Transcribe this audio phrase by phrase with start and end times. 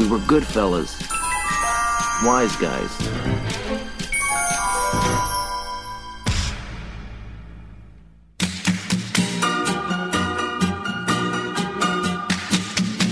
[0.00, 0.98] We were good fellas.
[2.24, 2.90] Wise guys.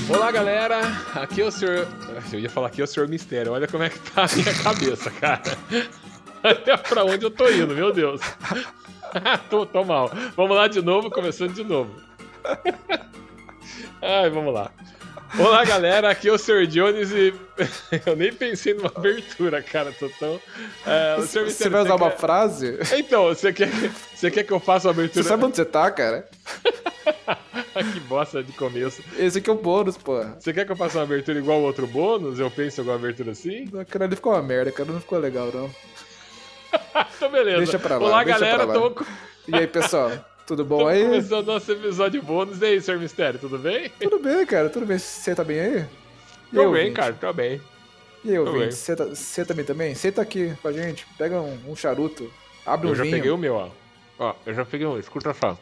[0.08, 0.80] Olá, galera.
[1.14, 1.86] Aqui é o senhor.
[2.32, 3.52] Eu ia falar aqui é o senhor Mistério.
[3.52, 5.42] Olha como é que tá a minha cabeça, cara.
[6.42, 8.22] Olha pra onde eu tô indo, meu Deus.
[9.50, 10.10] tô, tô mal.
[10.34, 11.94] Vamos lá de novo, começando de novo.
[14.00, 14.70] Ai, vamos lá.
[15.36, 16.10] Olá, galera.
[16.10, 16.66] Aqui é o Sr.
[16.66, 17.34] Jones e
[18.06, 19.92] eu nem pensei numa abertura, cara.
[19.92, 20.40] Tô tão.
[20.86, 21.16] É.
[21.16, 22.18] Você vai usar uma quer...
[22.18, 22.78] frase?
[22.96, 23.68] Então, você quer,
[24.14, 25.22] você quer que eu faça uma abertura?
[25.22, 26.26] Você sabe onde você tá, cara?
[27.92, 29.02] que bosta de começo.
[29.18, 30.36] Esse aqui é o bônus, porra.
[30.38, 32.38] Você quer que eu faça uma abertura igual o outro bônus?
[32.38, 33.66] Eu penso em alguma abertura assim?
[33.88, 34.90] Cara, ele ficou uma merda, cara.
[34.90, 35.70] Não ficou legal, não.
[37.16, 37.58] então, beleza.
[37.58, 38.06] Deixa pra lá.
[38.06, 38.66] Olá, galera.
[38.66, 38.74] pra lá.
[38.74, 39.04] Tô...
[39.46, 40.10] E aí, pessoal?
[40.48, 41.04] Tudo bom aí?
[41.04, 42.62] começando nosso episódio bônus.
[42.62, 42.98] E aí, Sr.
[42.98, 43.90] Mistério, tudo bem?
[44.00, 44.70] Tudo bem, cara.
[44.70, 44.98] Tudo bem.
[44.98, 45.84] Você tá bem aí?
[46.50, 46.92] E Tô aí, bem, ouvinte?
[46.92, 47.12] cara.
[47.12, 47.60] Tô bem.
[48.24, 48.74] E aí, ouvinte?
[48.74, 49.94] Você tá, também também?
[49.94, 51.06] Senta aqui com a gente.
[51.18, 52.32] Pega um, um charuto.
[52.64, 53.16] Abre um Eu já vinho.
[53.16, 53.68] peguei o meu, ó.
[54.18, 54.98] Ó, eu já peguei um.
[54.98, 55.58] Escuta só.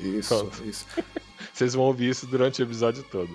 [0.00, 0.64] Isso, Pronto.
[0.64, 0.84] isso.
[1.54, 3.30] Vocês vão ouvir isso durante o episódio todo.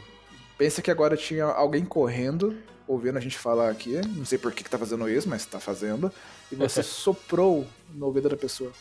[0.57, 4.01] Pensa que agora tinha alguém correndo, ouvindo a gente falar aqui.
[4.05, 6.11] Não sei por que, que tá fazendo isso, mas tá fazendo.
[6.51, 8.73] E você soprou no ouvido da pessoa.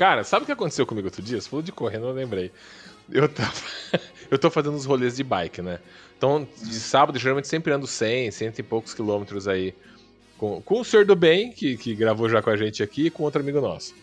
[0.00, 1.38] Cara, sabe o que aconteceu comigo outro dia?
[1.38, 2.50] Você falou de correndo, eu lembrei.
[3.12, 3.52] Eu tava.
[4.30, 5.78] eu tô fazendo uns rolês de bike, né?
[6.16, 9.74] Então, de sábado, geralmente sempre ando 100, cento e poucos quilômetros aí.
[10.38, 13.10] Com, com o senhor do bem, que, que gravou já com a gente aqui, e
[13.10, 13.94] com outro amigo nosso.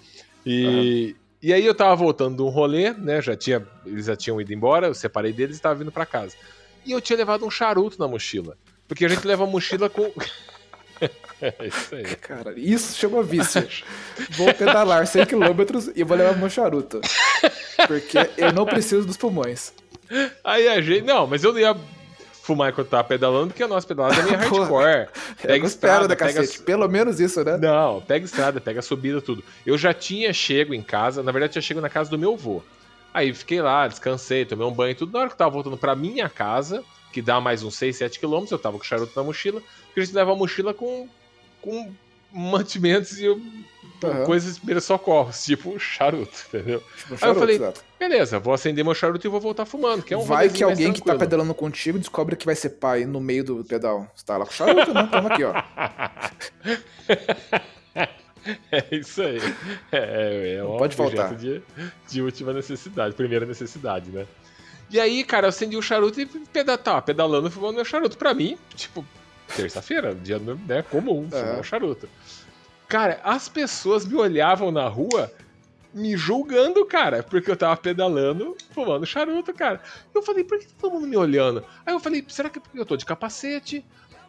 [0.46, 3.20] E, e aí eu tava voltando de um rolê, né?
[3.20, 6.36] Já tinha, eles já tinham ido embora, eu separei deles e tava vindo pra casa.
[6.86, 8.56] E eu tinha levado um charuto na mochila.
[8.88, 10.12] Porque a gente leva a mochila com.
[11.42, 12.04] é isso aí.
[12.16, 13.68] Cara, isso chama vício.
[14.32, 17.02] vou pedalar 100 km e vou levar meu charuto.
[17.88, 19.74] Porque eu não preciso dos pulmões.
[20.44, 21.06] Aí a gente.
[21.06, 21.76] Não, mas eu não ia
[22.48, 25.10] fumar enquanto tava pedalando, porque a nossa pedalada é meio hardcore.
[25.44, 26.62] eu não espero da pega cacete.
[26.62, 27.58] Pelo menos isso, né?
[27.58, 29.44] Não, pega estrada, pega subida, tudo.
[29.66, 32.64] Eu já tinha chego em casa, na verdade, tinha chego na casa do meu avô.
[33.14, 35.12] Aí fiquei lá, descansei, tomei um banho e tudo.
[35.12, 38.20] Na hora que eu tava voltando pra minha casa, que dá mais uns 6, 7
[38.20, 39.62] quilômetros, eu tava com o charuto na mochila,
[39.98, 41.10] porque a gente leva a mochila com,
[41.60, 41.92] com
[42.32, 43.28] mantimentos e
[44.04, 44.26] Aham.
[44.26, 46.84] coisas de primeiros socorros, tipo charuto, entendeu?
[46.98, 47.84] Tipo, Aí eu falei, exato.
[48.00, 50.94] beleza, vou acender meu charuto e vou voltar fumando, que é um Vai que alguém
[50.94, 54.08] que tá pedalando contigo descobre que vai ser pai no meio do pedal.
[54.16, 55.10] Você tá lá com o charuto, né?
[55.12, 55.54] Toma aqui, ó.
[58.72, 59.40] É isso aí.
[59.92, 61.36] É, é um pode objeto faltar.
[61.36, 61.62] De,
[62.08, 64.26] de última necessidade, primeira necessidade, né?
[64.90, 68.18] E aí, cara, eu acendi o charuto e peda tava pedalando, fumando meu charuto.
[68.18, 69.06] Pra mim, tipo,
[69.56, 71.40] terça-feira, dia né, comum, É.
[71.40, 72.10] fumar um charuto.
[72.88, 75.32] Cara, as pessoas me olhavam na rua
[75.94, 79.82] me julgando, cara, porque eu tava pedalando, fumando charuto, cara.
[80.14, 81.66] Eu falei, por que tá todo mundo me olhando?
[81.86, 83.84] Aí eu falei, será que é porque eu tô de capacete?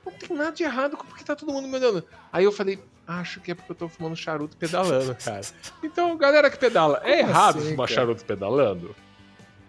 [0.05, 2.05] Não tem nada de errado com porque tá todo mundo me olhando.
[2.33, 5.43] Aí eu falei, acho que é porque eu tô fumando charuto pedalando, cara.
[5.83, 8.01] Então, galera que pedala, é Como errado assim, fumar cara?
[8.01, 8.97] charuto pedalando?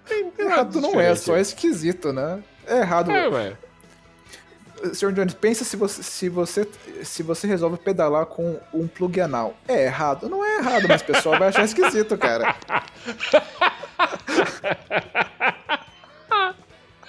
[0.06, 2.42] Tem, tem nada Errado não é, só é esquisito, né?
[2.66, 3.12] É errado.
[3.12, 3.58] É, ué.
[4.94, 5.12] Sr.
[5.12, 6.68] Jones, pensa se você, se, você,
[7.04, 9.56] se você resolve pedalar com um plug anal.
[9.68, 10.28] É errado?
[10.30, 12.56] Não é errado, mas o pessoal vai achar esquisito, cara.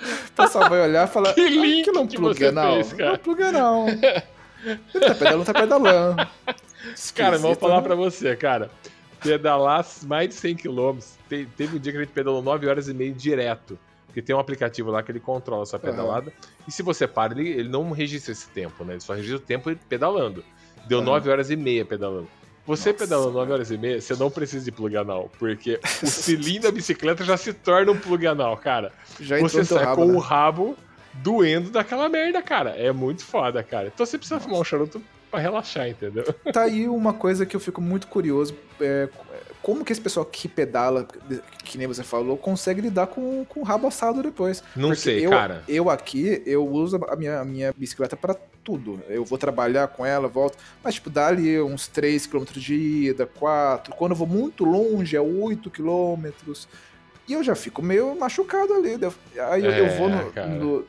[0.03, 2.75] O pessoal vai olhar e falar: Que link aquilo é um que plug anal.
[2.77, 3.87] fez, cara?" Não é um plug anal.
[3.89, 6.17] Ele tá pedalando, tá pedalando.
[6.17, 6.29] Cara,
[6.95, 7.83] Esquisito, vou falar né?
[7.83, 8.71] pra você, cara.
[9.23, 10.99] Pedalar mais de 100 km.
[11.29, 13.79] Te- Teve um dia que a gente pedalou 9 horas e meia direto.
[14.11, 16.33] Porque tem um aplicativo lá que ele controla a sua pedalada.
[16.67, 18.95] E se você para, ele, ele não registra esse tempo, né?
[18.95, 20.45] Ele só registra o tempo pedalando.
[20.87, 21.07] Deu Aham.
[21.07, 22.29] 9 horas e meia pedalando.
[22.67, 25.31] Você Nossa, pedalando 9 horas e meia, você não precisa de plug anal.
[25.39, 28.93] Porque o cilindro da bicicleta já se torna um plug anal, cara.
[29.21, 30.15] Já Você sai rabo, com né?
[30.15, 30.77] o rabo
[31.15, 32.71] doendo daquela merda, cara.
[32.71, 33.87] É muito foda, cara.
[33.95, 35.01] Então você precisa fumar um charuto
[35.31, 36.25] pra relaxar, entendeu?
[36.53, 38.55] Tá aí uma coisa que eu fico muito curioso.
[38.81, 39.09] é,
[39.63, 41.07] como que esse pessoal que pedala,
[41.65, 44.65] que nem você falou, consegue lidar com, com o rabo assado depois?
[44.75, 45.63] Não Porque sei, eu, cara.
[45.69, 48.35] Eu aqui, eu uso a minha, a minha bicicleta pra
[48.65, 49.03] tudo.
[49.09, 50.57] Eu vou trabalhar com ela, volto.
[50.83, 53.95] Mas, tipo, dá ali uns 3 km de ida, 4.
[53.95, 56.31] Quando eu vou muito longe, é 8 km.
[57.29, 58.99] E eu já fico meio machucado ali.
[59.01, 59.15] Eu-
[59.51, 60.87] Aí eu, eu É, vou no, no,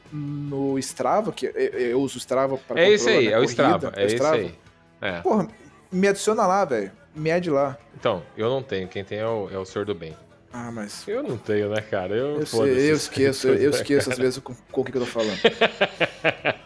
[0.71, 3.93] no Strava, que eu, eu uso o Strava pra É controlar aí, é o Strava.
[3.95, 4.55] É esse aí.
[5.01, 5.19] É.
[5.21, 5.47] Porra,
[5.91, 6.91] me adiciona lá, velho.
[7.13, 7.77] Mede lá.
[7.95, 8.87] Então, eu não tenho.
[8.87, 10.15] Quem tem é o, é o Senhor do Bem.
[10.53, 11.07] Ah, mas.
[11.07, 12.15] Eu não tenho, né, cara?
[12.15, 14.83] Eu, Eu, sei, eu isso esqueço, eu, eu né, esqueço às vezes com, com o
[14.85, 15.37] que, eu tô falando.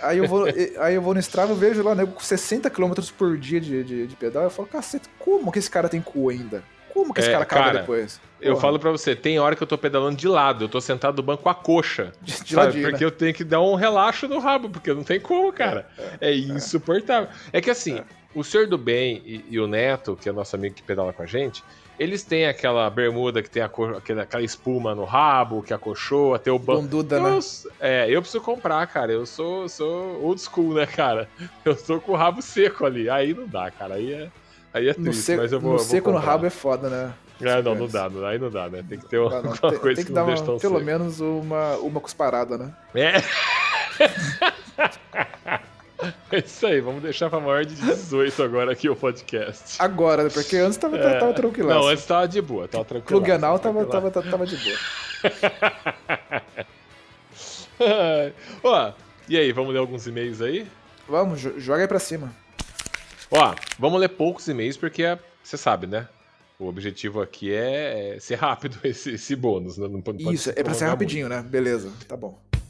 [0.00, 0.46] Aí eu vou,
[0.80, 3.84] aí eu vou no Strava, eu vejo lá, né, com 60 km por dia de,
[3.84, 6.64] de, de pedal, eu falo, cacete, como que esse cara tem cu ainda?
[6.92, 8.20] Como que esse É, cara cara, depois?
[8.42, 11.16] Eu falo pra você, tem hora que eu tô pedalando de lado, eu tô sentado
[11.16, 12.12] no banco com a coxa.
[12.20, 12.66] de, de sabe?
[12.66, 13.06] ladinho, Porque né?
[13.06, 15.86] eu tenho que dar um relaxo no rabo, porque não tem como, cara.
[16.20, 17.28] É, insuportável.
[17.52, 18.00] É que assim,
[18.34, 21.22] o senhor do bem e, e o Neto, que é nosso amigo que pedala com
[21.22, 21.62] a gente,
[21.98, 26.38] eles têm aquela bermuda que tem a co- aquela, aquela espuma no rabo, que acolchoa,
[26.38, 26.82] tem o banco.
[26.82, 27.38] Bunduda, Eu, né?
[27.78, 29.12] é, eu preciso comprar, cara.
[29.12, 31.28] Eu sou, sou old school, né, cara?
[31.64, 33.08] Eu tô com o rabo seco ali.
[33.08, 33.94] Aí não dá, cara.
[33.94, 34.28] Aí é,
[34.72, 35.72] aí é triste, seco, mas eu vou.
[35.72, 37.12] no eu vou seco no rabo é foda, né?
[37.42, 38.84] É, não, não dá, não dá, aí não dá, né?
[38.88, 40.44] Tem que ter uma, Não, não, tem, coisa tem que, que dar não uma, deixa
[40.44, 40.84] tão pelo seco.
[40.86, 42.72] menos uma, uma cusparada, né?
[42.94, 43.12] É.
[46.32, 49.76] É isso aí, vamos deixar pra maior de 18 agora aqui o podcast.
[49.80, 50.30] Agora, né?
[50.30, 51.18] Porque antes tava, É.
[51.20, 51.78] tava tranquilaço.
[51.78, 53.20] Não, antes tava de boa, tava tranquilo.
[53.20, 54.76] Plug anal tava, tava, tava, tava de boa.
[58.64, 58.92] Ó,
[59.28, 60.66] e aí, vamos ler alguns e-mails aí?
[61.08, 62.32] Vamos, jo- joga aí pra cima.
[63.30, 66.08] Ó, vamos ler poucos e-mails porque é- você sabe, né?
[66.62, 69.76] O objetivo aqui é, é ser rápido esse, esse bônus.
[69.78, 69.88] né?
[69.88, 71.42] Não pode, Isso, é pra ser rapidinho, né?
[71.42, 72.38] Beleza, tá bom.
[72.52, 72.62] muito.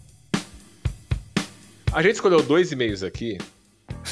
[1.93, 3.37] A gente escolheu dois e-mails aqui,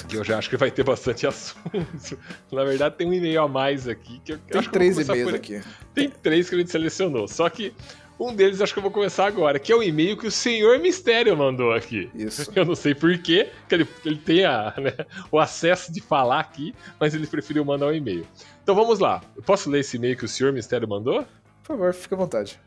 [0.07, 2.19] que eu já acho que vai ter bastante assunto.
[2.53, 4.21] Na verdade, tem um e-mail a mais aqui.
[4.23, 5.63] Que eu Tem acho três e-mails por- aqui.
[5.95, 7.27] Tem três que a gente selecionou.
[7.27, 7.73] Só que
[8.21, 10.79] um deles acho que eu vou começar agora, que é o e-mail que o Senhor
[10.79, 12.11] Mistério mandou aqui.
[12.15, 12.51] Isso.
[12.55, 14.93] Eu não sei porquê, que ele, ele tem a, né,
[15.33, 18.27] o acesso de falar aqui, mas ele preferiu mandar um e-mail.
[18.63, 19.23] Então vamos lá.
[19.35, 21.23] Eu posso ler esse e-mail que o Senhor Mistério mandou?
[21.63, 22.61] Por favor, fica à vontade.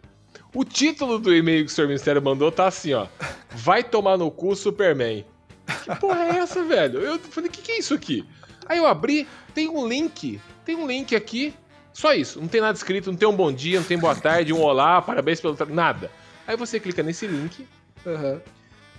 [0.56, 3.08] O título do e-mail que o Senhor Mistério mandou tá assim, ó.
[3.52, 5.24] Vai tomar no cu, Superman.
[5.84, 7.00] Que porra é essa, velho?
[7.00, 8.26] Eu falei, o que, que é isso aqui?
[8.66, 10.42] Aí eu abri, tem um link.
[10.66, 11.54] Tem um link aqui.
[11.94, 12.42] Só isso.
[12.42, 15.02] Não tem nada escrito, não tem um bom dia, não tem boa tarde, um olá,
[15.02, 15.56] parabéns pelo.
[15.56, 16.10] tra- Nada.
[16.48, 17.66] Aí você clica nesse link,
[18.06, 18.42] Aham.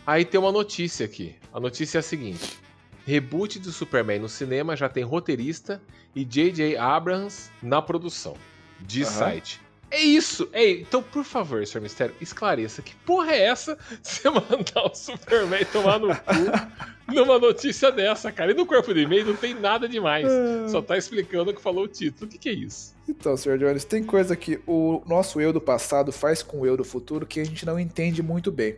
[0.06, 1.35] Aí tem uma notícia aqui.
[1.52, 2.58] A notícia é a seguinte:
[3.06, 5.82] reboot do Superman no cinema já tem roteirista
[6.14, 6.76] e J.J.
[6.76, 8.35] Abrams na produção.
[8.81, 9.19] Diz Aham.
[9.19, 9.61] site.
[9.94, 10.49] É isso!
[10.52, 11.81] É, então, por favor, Sr.
[11.81, 12.82] Mistério, esclareça.
[12.82, 18.50] Que porra é essa você mandar o Superman tomar no cu numa notícia dessa, cara?
[18.50, 20.26] E no corpo do e-mail não tem nada demais.
[20.69, 22.26] Só tá explicando o que falou o título.
[22.26, 22.93] O que, que é isso?
[23.08, 23.56] Então, Sr.
[23.56, 27.25] Jones, tem coisa que o nosso eu do passado faz com o eu do futuro
[27.25, 28.75] que a gente não entende muito bem.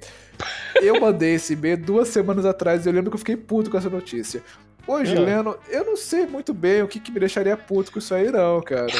[0.82, 3.78] Eu mandei esse e-mail duas semanas atrás e eu lembro que eu fiquei puto com
[3.78, 4.42] essa notícia.
[4.86, 5.18] Hoje, É.
[5.18, 8.30] lendo, eu não sei muito bem o que, que me deixaria puto com isso aí,
[8.30, 8.86] não, cara.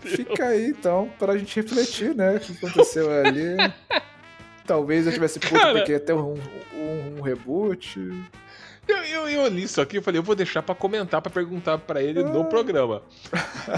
[0.00, 2.36] Fica aí, então, pra gente refletir, né?
[2.36, 3.56] O que aconteceu ali.
[4.66, 5.72] Talvez eu tivesse puto Cara.
[5.74, 6.34] porque ia ter um,
[6.74, 7.98] um, um reboot.
[8.88, 11.78] Eu, eu, eu li isso aqui, eu falei, eu vou deixar pra comentar, pra perguntar
[11.78, 13.02] pra ele no programa.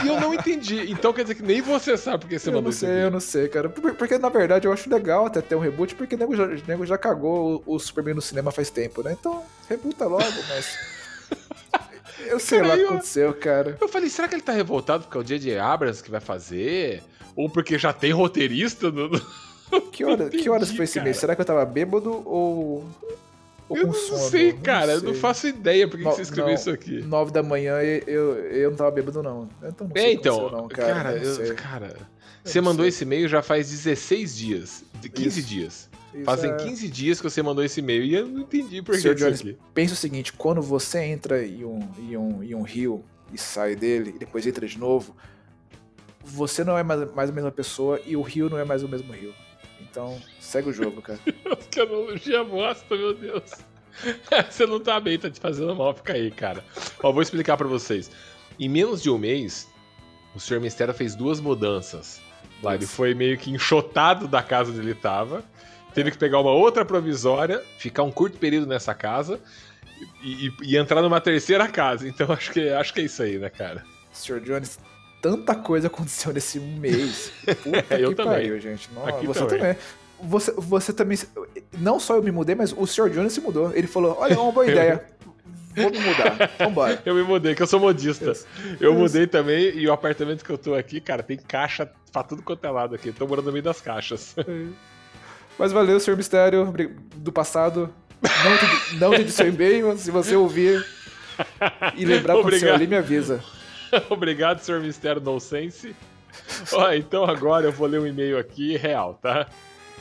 [0.04, 0.90] E eu não entendi.
[0.90, 3.00] Então quer dizer que nem você sabe porque você eu mandou não isso sei, aqui.
[3.00, 3.68] eu não sei, cara.
[3.68, 6.44] Por- Porque, na verdade, eu acho legal até ter um reboot, porque o nego já,
[6.44, 9.14] o nego já cagou o, o Superman no cinema faz tempo, né?
[9.18, 10.78] Então, rebuta logo, mas.
[12.26, 13.76] Eu sei lá o que aconteceu, cara.
[13.80, 15.58] Eu falei, será que ele tá revoltado porque é o J.J.
[15.58, 17.02] Abrams que vai fazer?
[17.34, 19.10] Ou porque já tem roteirista no...
[19.90, 21.04] Que, hora, que horas entendi, foi esse cara.
[21.06, 21.16] mês?
[21.16, 22.86] Será que eu tava bêbado ou.
[23.72, 24.30] Ou Eu com não sono?
[24.30, 24.92] sei, cara.
[24.92, 26.54] Eu não faço ideia por que que Não, você escreveu não.
[26.54, 27.02] isso aqui.
[27.02, 29.48] Nove da manhã e eu, eu não tava bêbado, não.
[29.62, 30.94] Então não É, que então, não, cara.
[30.94, 32.06] cara, não eu- cara, Eu
[32.44, 32.88] você não mandou sei.
[32.90, 35.48] esse e-mail já faz 16 dias, de 15 Isso.
[35.48, 35.90] dias.
[36.14, 38.92] Isso Fazem é- 15 dias que você mandou esse e-mail e eu não entendi por
[38.92, 39.56] que isso Jones, aqui.
[39.72, 43.02] Pensa o seguinte, quando você entra em um, em um, em um rio
[43.32, 45.16] e sai dele, e depois entra de novo,
[46.22, 48.88] você não é mais, mais a mesma pessoa e o rio não é mais o
[48.88, 49.32] mesmo rio.
[49.90, 51.18] Então, segue o jogo, cara.
[51.70, 53.50] Que analogia bosta, meu Deus.
[54.50, 56.64] Você não tá bem, tá te fazendo mal, fica aí, cara.
[57.02, 58.10] Ó, vou explicar pra vocês.
[58.58, 59.68] Em menos de um mês,
[60.34, 60.60] o Sr.
[60.60, 62.20] Mistério fez duas mudanças.
[62.62, 65.44] Lá, ele foi meio que enxotado da casa onde ele tava,
[65.94, 69.40] teve que pegar uma outra provisória, ficar um curto período nessa casa
[70.22, 72.06] e, e- e entrar numa terceira casa.
[72.08, 73.84] Então acho que, acho que é isso aí, né, cara?
[74.12, 74.40] Sr.
[74.40, 74.78] Jones,
[75.22, 77.32] tanta coisa aconteceu nesse um mês.
[77.62, 78.32] Puta Eu que também.
[78.32, 78.90] pariu, gente.
[78.92, 79.58] Nossa, você também.
[79.58, 79.76] também.
[80.24, 81.18] Você, você também.
[81.78, 83.08] Não só eu me mudei, mas o Sr.
[83.08, 83.72] Jones se mudou.
[83.74, 85.04] Ele falou: olha, é uma boa ideia.
[85.74, 86.50] Vou me mudar.
[86.58, 87.00] Vambora.
[87.06, 88.32] Eu me mudei, que eu sou modista.
[88.32, 88.46] Isso.
[88.78, 89.00] Eu Isso.
[89.00, 92.62] mudei também e o apartamento que eu tô aqui, cara, tem caixa pra tudo quanto
[92.66, 93.10] é lado aqui.
[93.10, 94.36] Tô morando no meio das caixas.
[95.58, 96.14] Mas valeu, Sr.
[96.14, 96.74] Mistério,
[97.16, 97.88] do passado.
[98.44, 99.96] Não entendi, não seu e-mail.
[99.96, 100.84] Se você ouvir
[101.96, 102.74] e lembrar o que aconteceu Obrigado.
[102.74, 103.42] ali, me avisa.
[104.10, 105.94] Obrigado, senhor Mistério Nonsense.
[106.72, 109.48] Ó, então agora eu vou ler um e-mail aqui real, tá?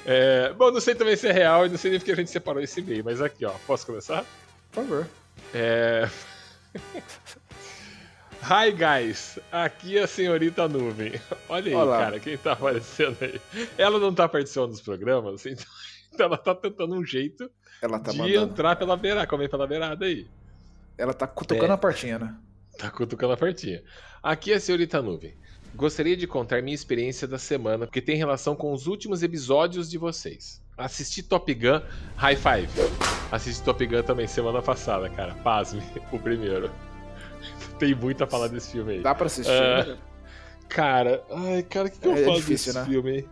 [0.06, 2.32] É, bom, não sei também se é real e não sei nem porque a gente
[2.32, 4.26] separou esse e-mail, mas aqui, ó, posso começar?
[4.72, 5.08] Por favor.
[5.54, 6.10] É...
[8.44, 9.38] Hi, guys!
[9.52, 11.14] Aqui é a senhorita Nuvem.
[11.48, 12.00] Olha aí, Olá.
[12.00, 13.40] cara, quem tá aparecendo aí.
[13.78, 15.66] Ela não tá participando dos programas, então
[16.14, 17.50] então ela tá tentando um jeito
[17.82, 18.42] Ela tá de mandando.
[18.52, 20.28] entrar pela beirada, comer pela beirada aí.
[20.98, 21.76] Ela tá cutucando É.
[21.76, 22.36] a portinha, né?
[22.78, 23.84] Tá cutucando a portinha.
[24.24, 25.34] Aqui é a senhorita Nuvem.
[25.76, 29.98] Gostaria de contar minha experiência da semana, que tem relação com os últimos episódios de
[29.98, 30.62] vocês.
[30.78, 31.82] Assisti Top Gun
[32.18, 32.68] High Five.
[33.32, 35.34] Assisti Top Gun também semana passada, cara.
[35.36, 36.70] Pasme, o primeiro.
[37.80, 39.02] Tem muito a falar desse filme aí.
[39.02, 39.86] Dá pra assistir, É.
[39.86, 39.98] né?
[40.68, 42.86] Cara, ai, cara, o que, que eu É falo difícil, desse né?
[42.86, 43.28] filme aí?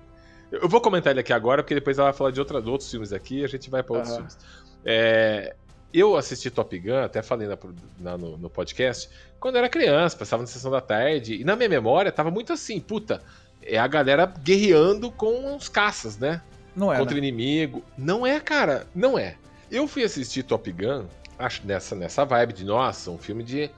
[0.52, 2.90] Eu vou comentar ele aqui agora, porque depois ela vai falar de outra, de outros
[2.90, 4.18] filmes aqui e a gente vai pra outros Aham.
[4.28, 4.38] filmes.
[4.84, 5.56] É,
[5.94, 7.58] eu assisti Top Gun, até falei na-
[8.00, 11.56] na- no, no podcast, quando eu era criança, passava na sessão da tarde, e na
[11.56, 13.22] minha memória tava muito assim, puta,
[13.62, 16.42] é a galera guerreando com os caças, né?
[16.76, 17.28] Não é, contra o né?
[17.28, 17.84] inimigo.
[17.98, 19.36] Não é, cara, não é.
[19.72, 21.06] Eu fui assistir Top Gun,
[21.38, 23.70] acho nessa, nessa vibe de, nossa, um filme de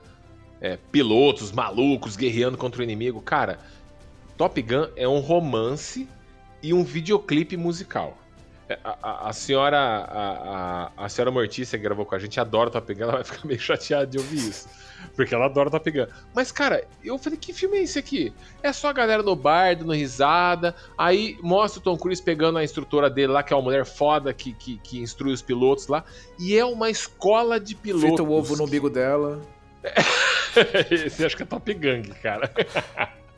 [0.60, 3.20] é, pilotos malucos guerreando contra o inimigo.
[3.20, 3.58] Cara,
[4.36, 6.08] Top Gun é um romance
[6.62, 8.16] e um videoclipe musical.
[8.72, 12.70] É, A, a- a senhora a, a, senhora Mortícia que gravou com a gente adora
[12.70, 14.68] Top Gun, ela vai ficar meio chateada de ouvir isso.
[15.16, 16.06] Porque ela adora Top Gun.
[16.34, 18.32] Mas, cara, eu falei, que filme é esse aqui?
[18.62, 20.74] É só a galera no bar, dando risada.
[20.96, 24.32] Aí mostra o Tom Cruise pegando a instrutora dele lá, que é uma mulher foda
[24.32, 26.04] que, que, que instrui os pilotos lá.
[26.38, 28.06] E é uma escola de pilotos.
[28.08, 29.40] Frita o ovo no umbigo dela.
[30.90, 32.50] Esse acho que é Top Gang, cara.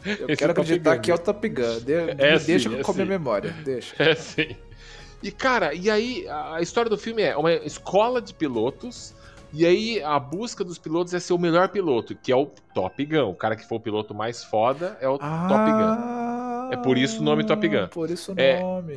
[0.05, 1.01] Eu Esse quero é acreditar Gun.
[1.03, 1.81] que é o Top Gun.
[1.81, 3.55] De- É deixa sim, é com a minha memória.
[3.65, 3.95] Deixa.
[4.03, 4.55] É sim.
[5.25, 9.15] E, cara, e aí a história do filme é uma escola de pilotos.
[9.57, 13.05] E aí a busca dos pilotos é ser o melhor piloto, que é o Top
[13.07, 13.31] Gun.
[13.31, 15.95] O cara que for o piloto mais foda é o Top Gun.
[15.97, 17.87] Ah, É por isso o nome Top Gun.
[17.89, 18.61] Por isso o É.
[18.61, 18.95] nome.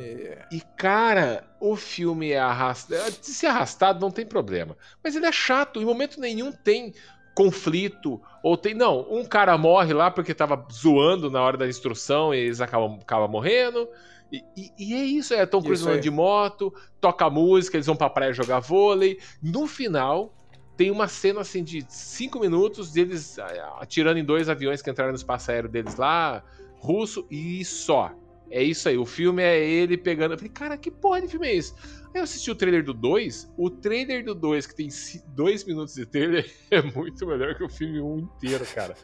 [0.50, 3.10] E, cara, o filme é arrastado.
[3.10, 4.76] De ser arrastado não tem problema.
[5.02, 5.80] Mas ele é chato.
[5.80, 6.92] Em momento nenhum tem
[7.34, 8.20] conflito.
[8.42, 8.74] Ou tem.
[8.74, 12.98] Não, um cara morre lá porque tava zoando na hora da instrução e eles acabam,
[13.00, 13.88] acabam morrendo.
[14.32, 17.96] E, e- e é isso, é Tom Cruise andando de moto, toca música, eles vão
[17.96, 19.18] pra praia jogar vôlei.
[19.42, 20.34] No final,
[20.76, 25.12] tem uma cena assim de cinco minutos deles ah, atirando em dois aviões que entraram
[25.12, 26.42] no espaço aéreo deles lá,
[26.76, 28.12] russo, e só.
[28.50, 30.32] É isso aí, o filme é ele pegando.
[30.32, 31.74] Eu falei, cara, que porra de filme é esse?
[32.14, 33.50] Aí eu assisti o trailer do 2.
[33.58, 34.88] O trailer do 2, que tem
[35.28, 38.94] 2 minutos de trailer, é muito melhor que o filme 1 inteiro, cara.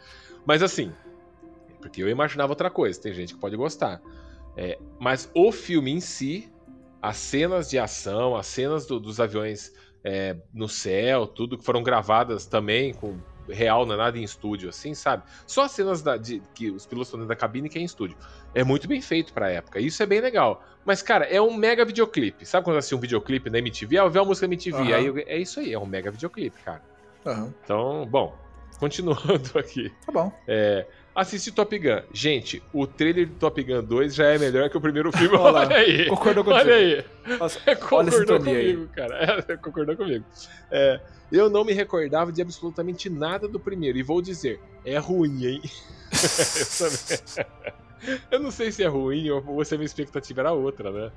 [0.47, 0.93] Mas assim,
[1.81, 4.01] porque eu imaginava outra coisa, tem gente que pode gostar.
[4.57, 6.53] É, mas o filme em si,
[7.03, 9.73] as cenas de ação, as cenas do- dos aviões
[10.07, 13.19] é, no céu, tudo que foram gravadas também com
[13.49, 15.23] real, não é nada em estúdio, assim, sabe?
[15.47, 17.85] Só as cenas da- de, que os pilotos estão dentro da cabine que é em
[17.87, 18.17] estúdio.
[18.55, 19.81] É muito bem feito pra época.
[19.81, 20.63] Isso é bem legal.
[20.85, 22.45] Mas, cara, é um mega videoclipe.
[22.47, 23.99] Sabe quando assiste um videoclipe na MTV?
[23.99, 24.77] Ah, eu vi uma música MTV.
[24.77, 24.95] Aham.
[24.95, 26.83] Aí eu- é isso aí, é um mega videoclipe, cara.
[27.27, 27.55] Aham.
[27.65, 28.39] Então, bom,
[28.79, 29.91] continuando aqui.
[30.05, 30.33] Tá bom.
[30.47, 32.01] É, assisti Top Gun.
[32.13, 35.37] Gente, o trailer do Top Gun 2 já é melhor que o primeiro filme.
[35.39, 36.07] Olha Olha aí.
[36.07, 36.61] Concordou contigo.
[36.65, 37.05] Olha aí.
[37.39, 38.73] Nossa, Concordou sintonia aí.
[38.75, 39.45] comigo, cara.
[39.49, 40.25] É, concordou comigo.
[40.71, 41.01] É,
[41.33, 43.99] eu não me recordava de absolutamente nada do primeiro.
[43.99, 45.63] E vou dizer, é ruim, hein?
[46.13, 47.75] eu, também-
[48.31, 51.13] Eu não sei se é ruim ou ou se a minha expectativa era outra, né?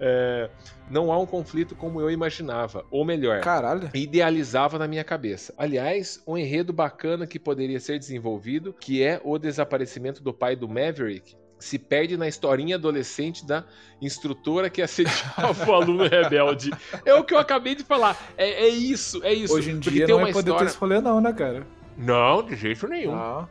[0.00, 0.50] É,
[0.90, 2.84] não há um conflito como eu imaginava.
[2.90, 3.90] Ou melhor, Caralho.
[3.94, 5.54] idealizava na minha cabeça.
[5.56, 10.68] Aliás, um enredo bacana que poderia ser desenvolvido, que é o desaparecimento do pai do
[10.68, 13.64] Maverick, se perde na historinha adolescente da
[14.00, 16.70] instrutora que assediava o aluno rebelde.
[17.04, 18.16] É o que eu acabei de falar.
[18.36, 19.54] É, é isso, é isso.
[19.54, 20.66] Hoje em Porque dia tem não uma é poder história.
[20.66, 21.66] ter escolher não, né, cara?
[21.96, 23.14] Não, de jeito nenhum.
[23.14, 23.48] Não.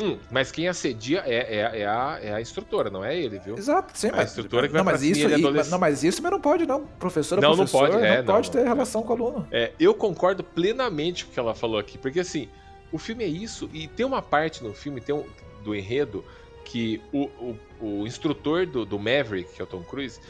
[0.00, 3.56] Hum, mas quem assedia é, é, é a, é a instrutora, não é ele, viu?
[3.56, 5.70] Exato, sim, A mas, instrutora que vai não, mas isso, aí- adolescente.
[5.72, 6.86] não, mas isso mas não pode, não.
[6.98, 8.52] Professor é Não, não professor, pode, é, não não, pode não.
[8.54, 9.48] ter relação com o aluno.
[9.50, 12.48] É, eu concordo plenamente com o que ela falou aqui, porque assim,
[12.90, 15.24] o filme é isso, e tem uma parte no filme, tem um,
[15.62, 16.24] do enredo,
[16.64, 20.20] que o, o, o instrutor do, do Maverick, que é o Tom Cruise,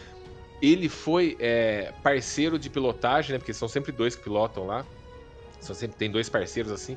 [0.63, 3.39] ele foi é, parceiro de pilotagem, né?
[3.39, 4.85] Porque são sempre dois que pilotam lá.
[5.61, 6.97] São sempre, tem dois parceiros assim,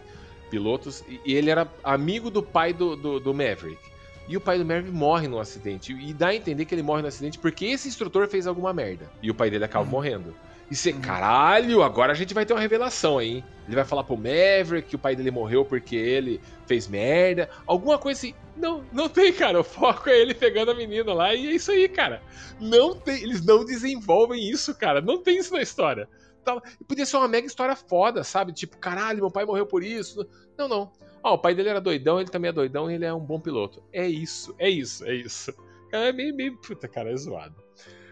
[0.54, 3.80] pilotos, e, ele era amigo do pai do, do, do Maverick.
[4.28, 5.92] E o pai do Maverick morre num acidente.
[5.94, 9.10] E dá a entender que ele morre no acidente porque esse instrutor fez alguma merda.
[9.22, 9.90] E o pai dele acaba Uhum.
[9.90, 10.36] morrendo.
[10.70, 11.02] E você, Uhum.
[11.02, 13.38] caralho, agora a gente vai ter uma revelação aí.
[13.38, 13.44] hein?
[13.66, 17.50] Ele vai falar pro Maverick que o pai dele morreu porque ele fez merda.
[17.66, 18.34] Alguma coisa assim.
[18.56, 19.60] Não, não tem, cara.
[19.60, 22.22] O foco é ele pegando a menina lá e é isso aí, cara.
[22.60, 23.24] Não tem.
[23.24, 25.02] Eles não desenvolvem isso, cara.
[25.02, 26.08] Não tem isso na história.
[26.44, 28.52] Tá- Podia ser uma mega história foda, sabe?
[28.54, 30.28] Tipo, caralho, meu pai morreu por isso.
[30.58, 30.92] Não, não.
[31.24, 33.40] Ó, o pai dele era doidão, ele também é doidão e ele é um bom
[33.40, 33.82] piloto.
[33.94, 35.54] É isso, é isso, é isso.
[35.92, 37.56] É meio, meio puta, cara, é zoado.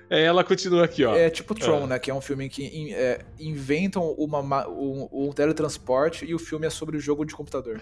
[0.10, 1.16] É, ela continua aqui, ó.
[1.16, 1.88] É tipo Tron, Ah.
[1.88, 2.00] né?
[2.00, 6.40] Que é um filme que in- é, inventam uma, ma- um, um teletransporte e o
[6.40, 7.80] filme é sobre o jogo de computador.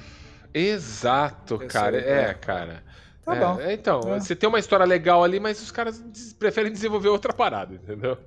[0.54, 1.98] Exato, cara.
[2.00, 2.34] É, é.
[2.34, 2.84] cara.
[3.24, 3.60] Tá É, bom.
[3.60, 4.20] é, então, É.
[4.20, 6.04] você tem uma história legal ali, mas os caras
[6.38, 8.18] preferem desenvolver outra parada, entendeu?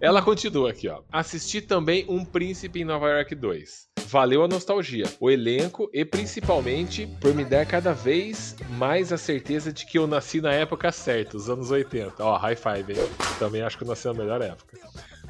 [0.00, 1.00] Ela continua aqui, ó.
[1.10, 3.88] Assisti também Um Príncipe em Nova York 2.
[4.08, 9.72] valeu a nostalgia, o elenco e principalmente por me dar cada vez mais a certeza
[9.72, 12.22] de que eu nasci na época certa, os anos 80.
[12.22, 13.08] Ó, high five, hein?
[13.38, 14.78] Também acho que eu nasci na melhor época.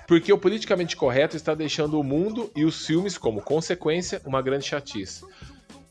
[0.07, 4.67] Porque o politicamente correto está deixando o mundo e os filmes, como consequência, uma grande
[4.67, 5.25] chatice.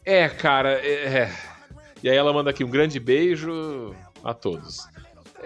[0.06, 1.24] É, cara, é.
[1.24, 1.36] é.
[2.04, 4.88] E aí ela manda aqui um grande beijo a todos.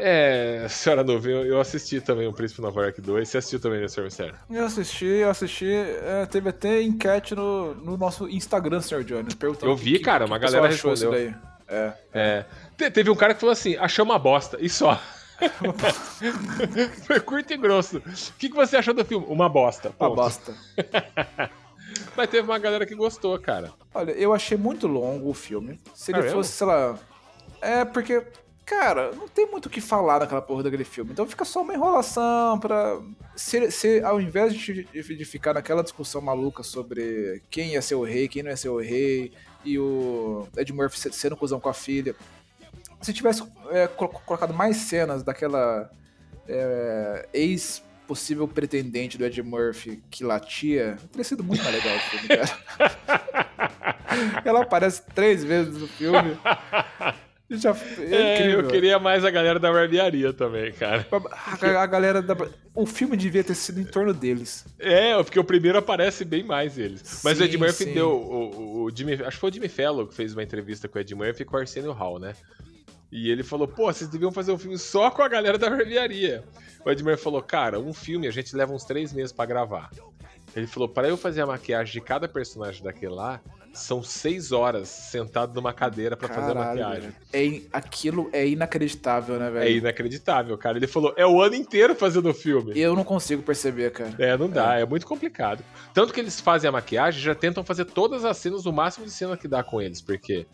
[0.01, 3.27] É, senhora Nuvem, eu assisti também o Príncipe Nova York 2.
[3.27, 4.03] Você assistiu também, né, Sr.
[4.03, 4.35] Mistério?
[4.49, 5.69] Eu assisti, eu assisti.
[5.69, 9.03] É, teve até enquete no, no nosso Instagram, Sr.
[9.03, 9.71] Jones, perguntando.
[9.71, 11.11] Eu vi, que, cara, que, uma que galera respondeu.
[11.11, 11.35] Daí.
[11.67, 11.93] É.
[12.13, 12.89] é.
[12.89, 14.99] Teve um cara que falou assim: achou uma bosta, e só.
[17.05, 17.97] Foi curto e grosso.
[17.97, 19.25] O que, que você achou do filme?
[19.27, 19.89] Uma bosta.
[19.89, 20.09] Ponto.
[20.09, 20.53] Uma bosta.
[22.15, 23.71] Mas teve uma galera que gostou, cara.
[23.93, 25.79] Olha, eu achei muito longo o filme.
[25.93, 26.97] Se ele é fosse, sei lá.
[27.61, 28.23] É porque
[28.69, 31.11] Cara, não tem muito o que falar naquela porra daquele filme.
[31.11, 33.01] Então fica só uma enrolação pra.
[33.35, 38.03] Se, se ao invés de, de, ficar naquela discussão maluca sobre quem ia ser o
[38.03, 39.33] rei, quem não ia ser o rei,
[39.65, 42.15] e o Ed Murphy sendo cuzão com a filha.
[43.01, 45.89] Se tivesse é, colocado mais cenas daquela
[46.47, 51.99] é, ex possível pretendente do Ed Murphy que latia, teria sido muito mais legal o
[52.01, 53.49] filme, cara.
[54.45, 56.37] Ela aparece três vezes no filme.
[57.51, 61.05] Já, é, é eu queria mais a galera da barbearia também, cara.
[61.41, 62.35] A, a, galera da.
[62.75, 64.65] O filme devia ter sido em torno deles.
[64.77, 67.21] É, porque o primeiro aparece bem mais eles.
[67.23, 67.93] Mas sim, o Ed Murphy sim.
[67.93, 68.11] deu.
[68.11, 71.01] O, o, Jimmy, acho que foi o Jimmy Fellow que fez uma entrevista com o
[71.01, 72.35] Ed Murphy e com o Arsenio Hall, né?
[73.11, 76.43] E ele falou, pô, vocês deviam fazer um filme só com a galera da barbearia.
[76.85, 79.89] O Ed Murphy falou, cara, um filme a gente leva uns três meses para gravar.
[80.55, 83.41] Ele falou, para eu fazer a maquiagem de cada personagem daquele lá,
[83.73, 87.11] são seis horas sentado numa cadeira para fazer a maquiagem.
[87.33, 89.67] É, aquilo é inacreditável, né, velho?
[89.67, 90.77] É inacreditável, cara.
[90.77, 92.79] Ele falou, é o ano inteiro fazendo o filme.
[92.79, 94.13] Eu não consigo perceber, cara.
[94.17, 94.81] É, não dá, é.
[94.81, 95.63] é muito complicado.
[95.93, 99.11] Tanto que eles fazem a maquiagem, já tentam fazer todas as cenas, o máximo de
[99.11, 100.45] cena que dá com eles, porque